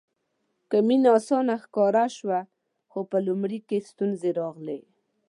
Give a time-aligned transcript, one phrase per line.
[0.69, 2.39] که مینه اسانه ښکاره شوه
[2.91, 4.79] خو په لومړي کې ستونزې راغلې.